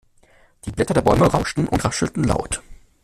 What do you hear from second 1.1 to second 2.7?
rauschten und raschelten laut.